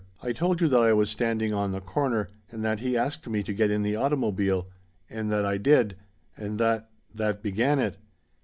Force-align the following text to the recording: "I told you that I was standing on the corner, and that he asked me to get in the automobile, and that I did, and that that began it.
"I 0.23 0.31
told 0.33 0.61
you 0.61 0.67
that 0.67 0.81
I 0.81 0.93
was 0.93 1.11
standing 1.11 1.53
on 1.53 1.73
the 1.73 1.79
corner, 1.79 2.27
and 2.49 2.65
that 2.65 2.79
he 2.79 2.97
asked 2.97 3.27
me 3.29 3.43
to 3.43 3.53
get 3.53 3.69
in 3.69 3.83
the 3.83 3.97
automobile, 3.97 4.67
and 5.11 5.31
that 5.31 5.45
I 5.45 5.59
did, 5.59 5.95
and 6.35 6.57
that 6.59 6.89
that 7.13 7.43
began 7.43 7.77
it. 7.77 7.99